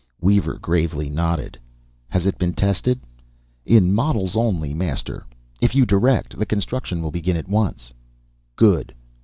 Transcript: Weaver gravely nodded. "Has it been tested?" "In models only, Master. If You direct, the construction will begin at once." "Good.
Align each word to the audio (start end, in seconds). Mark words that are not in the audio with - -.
Weaver 0.19 0.55
gravely 0.57 1.11
nodded. 1.11 1.59
"Has 2.09 2.25
it 2.25 2.39
been 2.39 2.53
tested?" 2.55 3.01
"In 3.67 3.93
models 3.93 4.35
only, 4.35 4.73
Master. 4.73 5.27
If 5.61 5.75
You 5.75 5.85
direct, 5.85 6.35
the 6.39 6.45
construction 6.47 7.03
will 7.03 7.11
begin 7.11 7.37
at 7.37 7.47
once." 7.47 7.93
"Good. 8.55 8.95